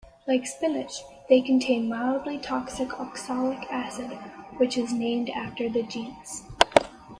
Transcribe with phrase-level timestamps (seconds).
[0.27, 0.93] Like spinach,
[1.29, 4.09] they contain mildly toxic oxalic acid,
[4.57, 6.41] which is named after the genus.